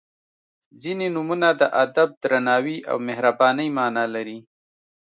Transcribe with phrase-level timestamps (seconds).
[0.81, 4.39] •ځینې نومونه د ادب، درناوي او مهربانۍ معنا لري.